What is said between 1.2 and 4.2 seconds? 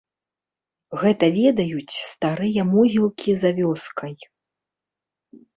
ведаюць старыя могілкі за вёскай.